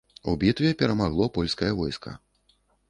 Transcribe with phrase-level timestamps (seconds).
[0.31, 2.17] У бітве перамагло польскае войска.